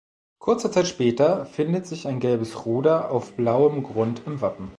Kurze 0.39 0.71
Zeit 0.71 0.87
später 0.87 1.45
findet 1.45 1.85
sich 1.85 2.07
ein 2.07 2.19
gelbes 2.19 2.65
Ruder 2.65 3.11
auf 3.11 3.33
blauem 3.35 3.83
Grund 3.83 4.23
im 4.25 4.41
Wappen. 4.41 4.69